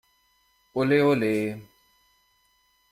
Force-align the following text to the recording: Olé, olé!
Olé, 0.79 0.97
olé! 1.11 1.31